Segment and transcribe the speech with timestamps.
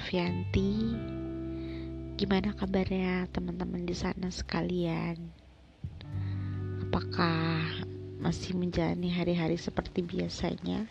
[0.00, 0.96] Oktavianti.
[2.16, 5.28] Gimana kabarnya teman-teman di sana sekalian?
[6.88, 7.68] Apakah
[8.16, 10.88] masih menjalani hari-hari seperti biasanya?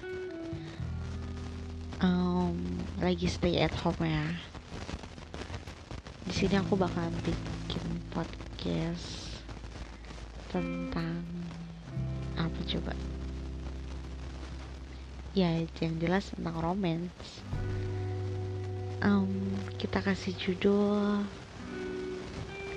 [2.06, 4.30] Um, lagi stay at home ya.
[6.30, 7.82] Di sini aku bakalan bikin
[8.14, 9.42] podcast
[10.54, 11.26] tentang
[12.38, 12.94] apa coba?
[15.38, 17.46] ya yang jelas tentang romance
[19.04, 19.32] um,
[19.80, 21.24] kita kasih judul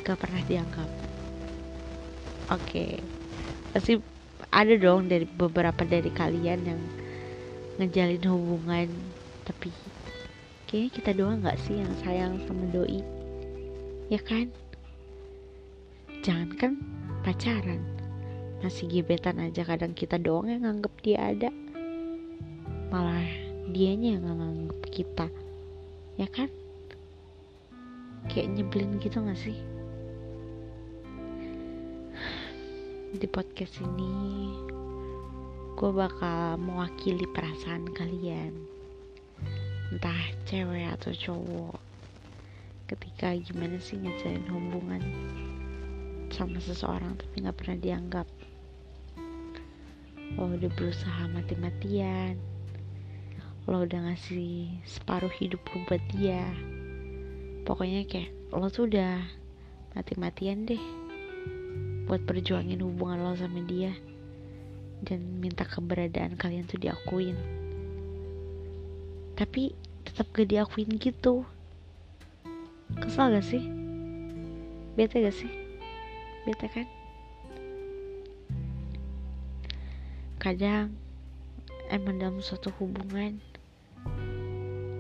[0.03, 0.91] gak pernah dianggap.
[2.51, 2.59] Oke.
[2.67, 2.93] Okay.
[3.73, 3.97] pasti
[4.53, 6.81] ada dong dari beberapa dari kalian yang
[7.81, 8.89] ngejalin hubungan
[9.49, 9.73] tapi
[10.69, 13.01] kayaknya kita doang nggak sih yang sayang sama doi.
[14.13, 14.53] Ya kan?
[16.21, 16.73] Jangan kan
[17.25, 17.81] pacaran.
[18.61, 21.51] Masih gebetan aja kadang kita doang yang nganggep dia ada.
[22.93, 23.25] Malah
[23.73, 25.27] dianya yang nganggep kita
[26.21, 26.49] ya kan?
[28.29, 29.57] Kayak nyebelin gitu gak sih?
[33.13, 34.53] Di podcast ini
[35.77, 38.53] gue bakal mewakili perasaan kalian.
[39.93, 41.81] Entah cewek atau cowok.
[42.89, 45.03] Ketika gimana sih ngejalin hubungan
[46.33, 48.29] sama seseorang tapi nggak pernah dianggap.
[50.41, 52.52] Oh udah berusaha mati-matian
[53.63, 56.43] lo udah ngasih separuh hidup lo buat dia.
[57.63, 59.23] Pokoknya kayak lo tuh udah
[59.95, 60.83] mati-matian deh
[62.11, 63.95] buat perjuangin hubungan lo sama dia
[65.07, 67.39] dan minta keberadaan kalian tuh diakuin.
[69.39, 69.71] Tapi
[70.03, 71.47] tetap gak diakuin gitu.
[72.99, 73.63] Kesel gak sih?
[74.99, 75.51] Bete gak sih?
[76.43, 76.87] Bete kan?
[80.43, 80.99] Kadang
[81.87, 83.52] emang dalam suatu hubungan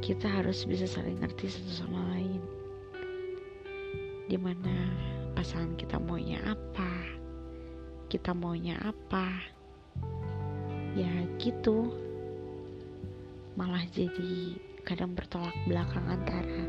[0.03, 2.43] kita harus bisa saling ngerti satu sama lain.
[4.27, 4.91] Di mana
[5.39, 6.91] pasangan kita maunya apa?
[8.11, 9.31] Kita maunya apa?
[10.99, 11.07] Ya
[11.39, 11.95] gitu.
[13.55, 16.67] Malah jadi kadang bertolak belakang antara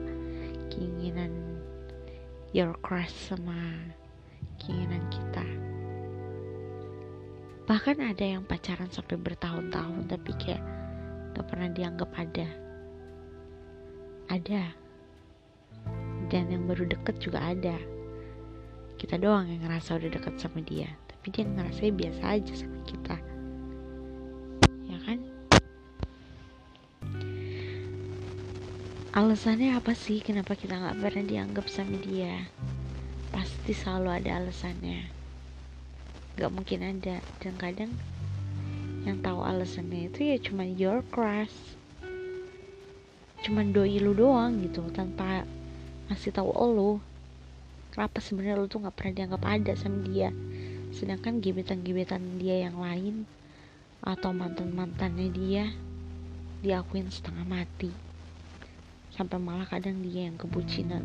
[0.69, 1.57] keinginan
[2.53, 3.57] your crush sama
[4.61, 5.47] keinginan kita.
[7.65, 10.61] Bahkan ada yang pacaran sampai bertahun-tahun tapi kayak
[11.33, 12.62] gak pernah dianggap ada
[14.33, 14.63] ada.
[16.33, 17.77] Dan yang baru deket juga ada.
[18.97, 20.89] Kita doang yang ngerasa udah deket sama dia.
[21.05, 23.17] Tapi dia ngerasa biasa aja sama kita.
[24.89, 25.19] Ya kan?
[29.13, 32.49] Alasannya apa sih kenapa kita nggak pernah dianggap sama dia?
[33.29, 35.05] Pasti selalu ada alasannya.
[36.33, 37.21] Nggak mungkin ada.
[37.37, 37.93] Dan kadang
[39.05, 41.77] yang tahu alasannya itu ya cuma your crush
[43.43, 45.43] cuman doi lu doang gitu tanpa
[46.07, 47.03] ngasih tahu lo
[47.91, 50.31] kenapa sebenarnya lu tuh nggak pernah dianggap ada sama dia?
[50.95, 53.27] Sedangkan gebetan-gebetan dia yang lain
[53.99, 55.69] atau mantan-mantannya dia
[56.63, 57.91] diakuin setengah mati.
[59.11, 61.03] Sampai malah kadang dia yang kebucinan.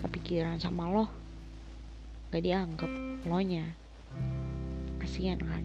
[0.00, 1.06] Tapi kira sama lo
[2.32, 2.90] gak dianggap
[3.28, 3.76] lo nya
[4.98, 5.62] kasihan kan?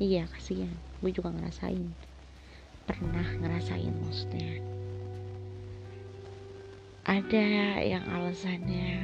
[0.00, 0.72] Iya kasihan.
[1.04, 2.09] Gue juga ngerasain
[2.90, 4.58] pernah ngerasain maksudnya?
[7.06, 7.46] Ada
[7.86, 8.98] yang alasannya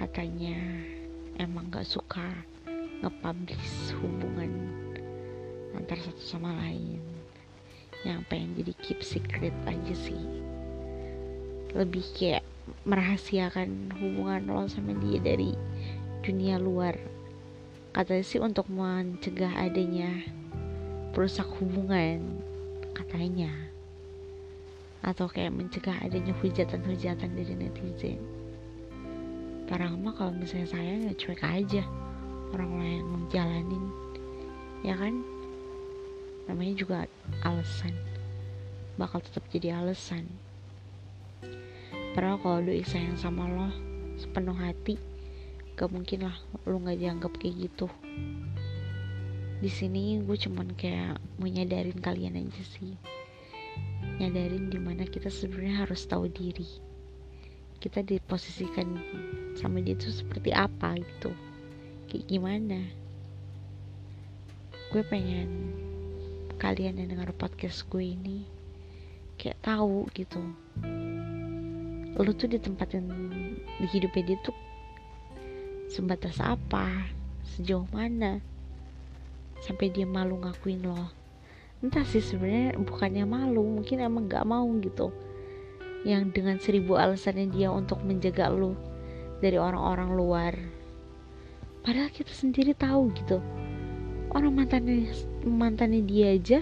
[0.00, 0.56] katanya
[1.36, 2.24] emang gak suka
[3.04, 4.72] nge-publish hubungan
[5.76, 7.04] antar satu sama lain.
[8.08, 10.24] Yang pengen jadi keep secret aja sih.
[11.76, 12.48] Lebih kayak
[12.88, 15.52] merahasiakan hubungan lo sama dia dari
[16.24, 16.96] dunia luar.
[17.92, 20.37] Katanya sih untuk mencegah adanya
[21.12, 22.40] perusak hubungan
[22.92, 23.50] katanya.
[25.00, 28.18] Atau kayak mencegah adanya hujatan-hujatan dari netizen.
[29.68, 31.84] Para mah kalau misalnya saya ya cuek aja
[32.56, 33.84] orang lain menjalanin
[34.82, 35.20] ya kan?
[36.48, 36.96] Namanya juga
[37.44, 37.92] alasan.
[38.96, 40.24] Bakal tetap jadi alasan.
[42.16, 43.70] Padahal kalau doi sayang sama lo
[44.18, 44.98] sepenuh hati
[45.78, 46.34] gak mungkin lah
[46.66, 47.86] lo nggak dianggap kayak gitu
[49.58, 52.94] di sini gue cuman kayak mau nyadarin kalian aja sih.
[54.22, 56.66] Nyadarin di mana kita sebenarnya harus tahu diri.
[57.82, 58.86] Kita diposisikan
[59.58, 61.34] sama dia tuh seperti apa gitu.
[62.06, 62.78] Kayak gimana?
[64.94, 65.74] Gue pengen
[66.62, 68.46] kalian yang dengar podcast gue ini
[69.42, 70.38] kayak tahu gitu.
[72.14, 73.10] Lu tuh di tempat yang
[73.82, 74.54] di hidupnya dia tuh
[75.90, 77.10] sebatas apa?
[77.42, 78.38] Sejauh mana
[79.64, 81.18] sampai dia malu ngakuin lo
[81.78, 85.14] entah sih sebenarnya bukannya malu mungkin emang nggak mau gitu.
[86.02, 88.74] Yang dengan seribu alasannya dia untuk menjaga lu
[89.38, 90.54] dari orang-orang luar.
[91.82, 93.38] Padahal kita sendiri tahu gitu.
[94.34, 95.08] Orang mantannya
[95.46, 96.60] mantannya dia aja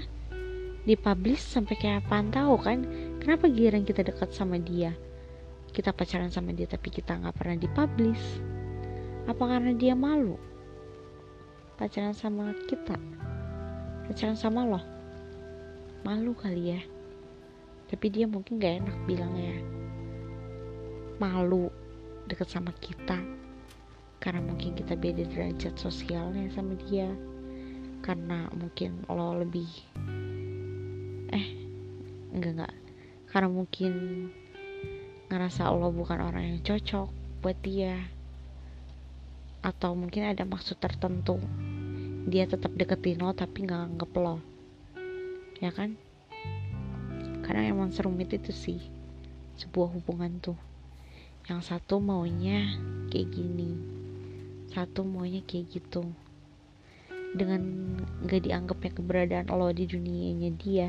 [0.85, 2.85] dipublish sampai kayak pantau kan?
[3.19, 4.93] Kenapa giliran kita dekat sama dia?
[5.73, 8.25] Kita pacaran sama dia tapi kita nggak pernah dipublish.
[9.27, 10.37] Apa karena dia malu
[11.77, 12.97] pacaran sama kita.
[14.09, 14.81] Pacaran sama lo
[16.07, 16.81] malu kali ya.
[17.91, 19.61] Tapi dia mungkin gak enak bilangnya.
[21.21, 21.69] Malu
[22.25, 23.21] deket sama kita.
[24.23, 27.13] Karena mungkin kita beda derajat sosialnya sama dia.
[28.01, 29.69] Karena mungkin lo lebih
[31.35, 31.47] eh
[32.33, 32.75] enggak enggak.
[33.29, 33.93] Karena mungkin
[35.29, 37.11] ngerasa lo bukan orang yang cocok
[37.45, 38.16] buat dia
[39.67, 41.43] atau mungkin ada maksud tertentu.
[42.31, 44.39] Dia tetap deketin lo tapi nggak anggap lo.
[45.59, 45.99] Ya kan?
[47.43, 48.79] Karena emang serumit itu sih
[49.59, 50.59] sebuah hubungan tuh.
[51.51, 52.79] Yang satu maunya
[53.11, 53.97] kayak gini
[54.77, 56.05] satu maunya kayak gitu.
[57.33, 57.97] Dengan
[58.29, 60.89] gak dianggapnya keberadaan lo di dunianya dia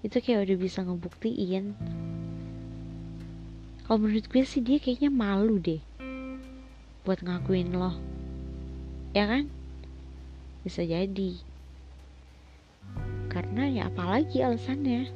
[0.00, 1.76] itu kayak udah bisa ngebuktiin.
[3.84, 5.84] Kalau menurut gue sih dia kayaknya malu deh
[7.02, 7.94] buat ngakuin lo.
[9.12, 9.50] Ya kan?
[10.62, 11.38] Bisa jadi.
[13.26, 15.10] Karena ya apalagi alasannya?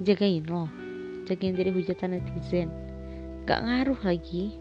[0.00, 0.66] Jagain lo.
[1.28, 2.72] Jagain dari hujatan netizen.
[3.44, 4.56] Gak ngaruh lagi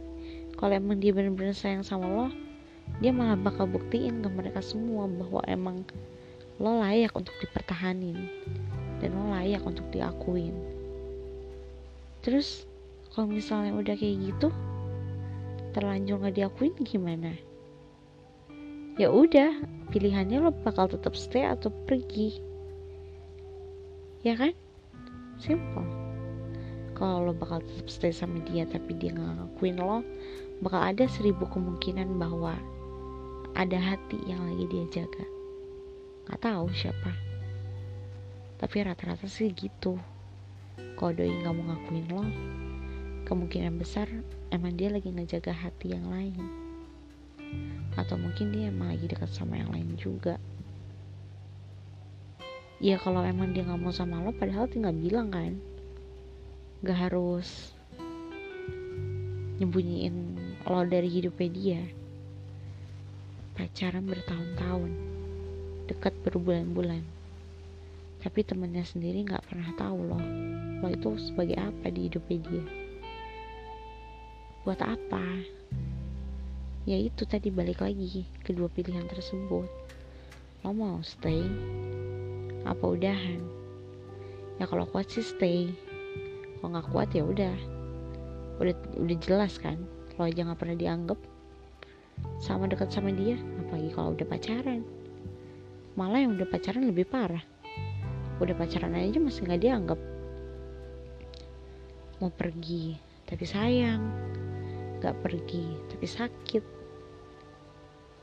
[0.60, 2.28] kalau emang dia bener-bener sayang sama lo
[3.00, 5.88] dia malah bakal buktiin ke mereka semua bahwa emang
[6.62, 8.30] lo layak untuk dipertahanin
[9.02, 10.54] dan lo layak untuk diakuin.
[12.24, 12.64] Terus
[13.12, 14.54] kalau misalnya udah kayak gitu
[15.74, 17.34] terlanjur gak diakuin gimana?
[19.02, 19.58] Ya udah
[19.90, 22.38] pilihannya lo bakal tetap stay atau pergi.
[24.22, 24.54] Ya kan?
[25.42, 25.86] Simple.
[26.94, 30.06] Kalau lo bakal tetap stay sama dia tapi dia nggak ngakuin lo
[30.62, 32.54] bakal ada seribu kemungkinan bahwa
[33.58, 35.26] ada hati yang lagi dia jaga.
[36.30, 37.12] Nggak tahu siapa.
[38.62, 39.98] Tapi rata-rata sih gitu.
[40.96, 42.24] Kalau doi nggak mau ngakuin lo
[43.34, 44.06] kemungkinan besar
[44.54, 46.38] emang dia lagi ngejaga hati yang lain.
[47.98, 50.38] Atau mungkin dia emang lagi dekat sama yang lain juga.
[52.78, 55.58] Ya kalau emang dia nggak mau sama lo padahal tinggal bilang kan.
[56.86, 57.74] Gak harus
[59.58, 60.38] nyembunyiin
[60.70, 61.82] lo dari hidupnya dia.
[63.58, 64.92] Pacaran bertahun-tahun
[65.90, 67.02] dekat berbulan-bulan.
[68.22, 70.24] Tapi temennya sendiri nggak pernah tahu loh
[70.84, 72.83] lo itu sebagai apa di hidupnya dia
[74.64, 75.24] buat apa?
[76.88, 79.68] Ya itu tadi balik lagi kedua pilihan tersebut.
[80.64, 81.44] Lo mau stay
[82.64, 83.44] apa udahan?
[84.60, 85.68] Ya kalau kuat sih stay.
[86.60, 87.56] Kalau nggak kuat ya udah.
[88.64, 89.76] Udah udah jelas kan?
[90.16, 91.20] Lo aja nggak pernah dianggap
[92.40, 93.36] sama dekat sama dia
[93.68, 94.80] apalagi kalau udah pacaran.
[96.00, 97.44] Malah yang udah pacaran lebih parah.
[98.40, 100.00] Udah pacaran aja masih nggak dianggap.
[102.24, 104.14] Mau pergi tapi sayang
[105.02, 106.64] nggak pergi tapi sakit.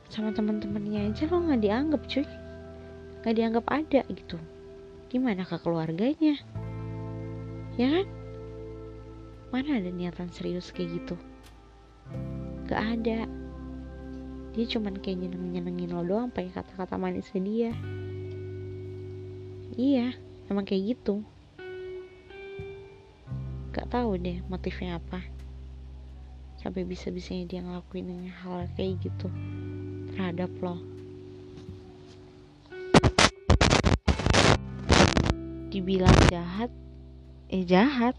[0.07, 2.23] Sama teman-temannya aja lo nggak dianggap cuy.
[3.19, 4.39] Nggak dianggap ada gitu.
[5.11, 6.39] Gimana ke keluarganya?
[7.75, 8.07] Ya kan?
[9.51, 11.15] Mana ada niatan serius kayak gitu?
[12.71, 13.27] Gak ada.
[14.55, 17.71] Dia cuman kayak nyeneng nyenengin lo doang pakai kata-kata manisnya dia.
[19.75, 20.15] Iya
[20.47, 21.19] emang kayak gitu.
[21.19, 21.40] gak
[23.91, 25.19] tahu deh motifnya apa.
[26.63, 29.27] Sampai bisa-bisanya dia ngelakuin hal kayak gitu
[30.15, 30.79] terhadap lo.
[35.67, 36.71] Dibilang jahat
[37.51, 38.15] eh jahat.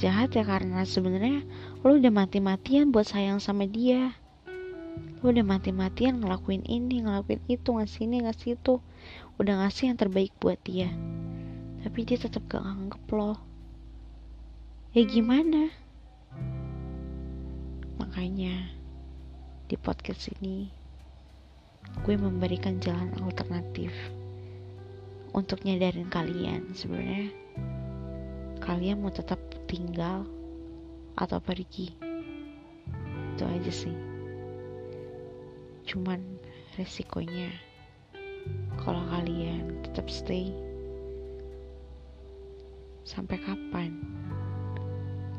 [0.00, 1.44] Jahat ya karena sebenarnya
[1.84, 4.16] lo udah mati-matian buat sayang sama dia.
[5.20, 8.80] Lo udah mati-matian ngelakuin ini ngelakuin itu ngasih ini ngasih itu.
[9.36, 10.88] Udah ngasih yang terbaik buat dia
[11.82, 13.34] tapi dia tetap gak nganggep lo.
[14.94, 15.68] Ya gimana?
[17.98, 18.70] Makanya
[19.66, 20.70] di podcast ini
[22.06, 23.90] gue memberikan jalan alternatif
[25.34, 27.34] untuk nyadarin kalian sebenarnya.
[28.62, 30.22] Kalian mau tetap tinggal
[31.18, 31.90] atau pergi?
[33.34, 33.96] Itu aja sih.
[35.82, 36.22] Cuman
[36.78, 37.50] resikonya
[38.78, 40.71] kalau kalian tetap stay
[43.02, 43.98] sampai kapan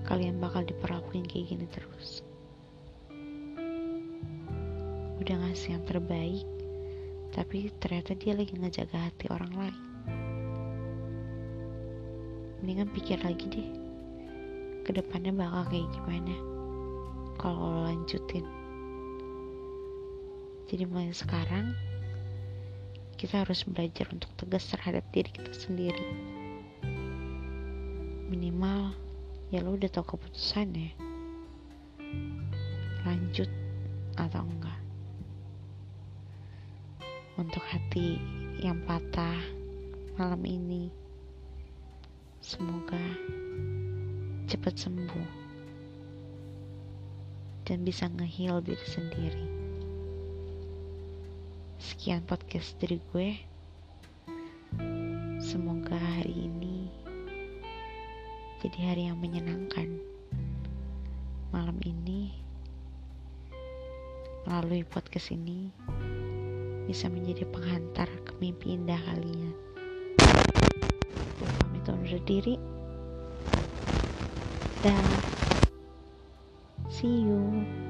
[0.04, 2.20] kalian bakal diperlakuin kayak gini terus?
[5.24, 6.44] Udah ngasih yang terbaik
[7.32, 9.80] tapi ternyata dia lagi ngejaga hati orang lain.
[12.60, 13.70] Mendingan pikir lagi deh
[14.84, 16.36] ke depannya bakal kayak gimana
[17.40, 18.44] kalau lo lanjutin.
[20.68, 21.72] Jadi mulai sekarang
[23.16, 26.04] kita harus belajar untuk tegas terhadap diri kita sendiri
[28.34, 28.98] minimal
[29.54, 30.90] ya lo udah tau keputusan ya.
[33.06, 33.46] Lanjut
[34.18, 34.82] atau enggak?
[37.38, 38.18] Untuk hati
[38.58, 39.38] yang patah
[40.18, 40.90] malam ini
[42.42, 42.98] semoga
[44.50, 45.30] cepat sembuh
[47.70, 49.46] dan bisa ngehil diri sendiri.
[51.78, 53.53] Sekian podcast dari gue
[58.64, 60.00] jadi hari yang menyenangkan
[61.52, 62.32] malam ini
[64.48, 65.68] melalui podcast ini
[66.88, 69.52] bisa menjadi penghantar ke mimpi indah kalian.
[71.36, 72.56] Gue pamit undur diri.
[74.80, 75.04] Dan
[76.88, 77.83] see you.